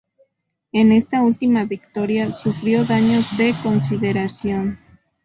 [0.71, 4.79] En esta última victoria sufrió daños de consideración.